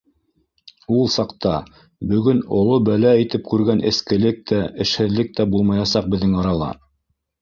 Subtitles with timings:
[0.99, 1.51] Ул саҡта
[2.13, 6.73] бөгөн оло бәлә итеп күргән эскелек тә, эшһеҙлек тә булмаясаҡ беҙҙең арала.